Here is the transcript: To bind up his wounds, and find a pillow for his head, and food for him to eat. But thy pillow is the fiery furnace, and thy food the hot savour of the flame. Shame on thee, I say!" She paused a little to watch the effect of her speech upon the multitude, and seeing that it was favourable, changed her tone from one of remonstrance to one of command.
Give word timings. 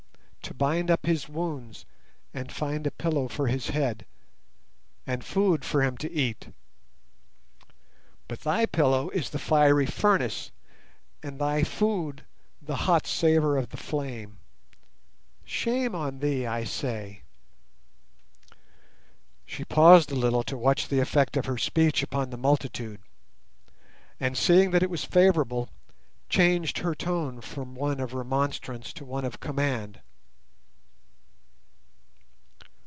To 0.45 0.55
bind 0.55 0.91
up 0.91 1.05
his 1.05 1.29
wounds, 1.29 1.85
and 2.33 2.51
find 2.51 2.85
a 2.85 2.91
pillow 2.91 3.29
for 3.29 3.47
his 3.47 3.69
head, 3.69 4.05
and 5.07 5.23
food 5.23 5.63
for 5.63 5.81
him 5.81 5.95
to 5.99 6.11
eat. 6.11 6.49
But 8.27 8.41
thy 8.41 8.65
pillow 8.65 9.09
is 9.11 9.29
the 9.29 9.39
fiery 9.39 9.85
furnace, 9.85 10.51
and 11.23 11.39
thy 11.39 11.63
food 11.63 12.25
the 12.61 12.75
hot 12.75 13.07
savour 13.07 13.55
of 13.55 13.69
the 13.69 13.77
flame. 13.77 14.39
Shame 15.45 15.95
on 15.95 16.19
thee, 16.19 16.45
I 16.45 16.65
say!" 16.65 17.21
She 19.45 19.63
paused 19.63 20.11
a 20.11 20.15
little 20.15 20.43
to 20.43 20.57
watch 20.57 20.89
the 20.89 20.99
effect 20.99 21.37
of 21.37 21.45
her 21.45 21.57
speech 21.57 22.03
upon 22.03 22.29
the 22.29 22.37
multitude, 22.37 22.99
and 24.19 24.37
seeing 24.37 24.71
that 24.71 24.83
it 24.83 24.89
was 24.89 25.05
favourable, 25.05 25.69
changed 26.27 26.79
her 26.79 26.93
tone 26.93 27.39
from 27.39 27.73
one 27.73 28.01
of 28.01 28.13
remonstrance 28.13 28.91
to 28.93 29.05
one 29.05 29.23
of 29.23 29.39
command. 29.39 30.01